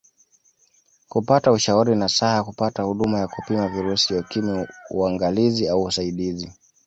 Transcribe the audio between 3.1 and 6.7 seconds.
ya kupima virusi vya Ukimwi uangalizi au usaidizi